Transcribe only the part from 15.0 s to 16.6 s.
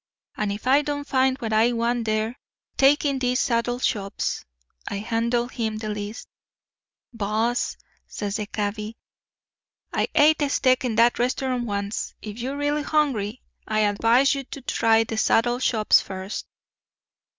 the saddle shops first.